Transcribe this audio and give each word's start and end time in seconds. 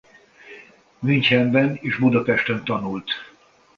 Münchenben 1.01 1.75
és 1.81 1.97
Budapesten 1.97 2.63
tanult. 2.63 3.11